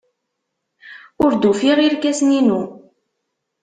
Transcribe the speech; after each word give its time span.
Ur 1.23 1.31
d-ufiɣ 1.33 1.77
irkasen-inu. 1.81 2.61